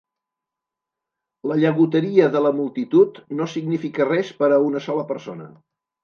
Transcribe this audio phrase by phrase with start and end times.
[1.49, 5.47] La llagoteria de la multitud no significa res per a una sola persona.